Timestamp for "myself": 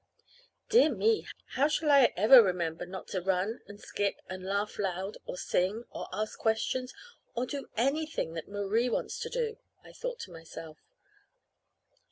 10.31-10.79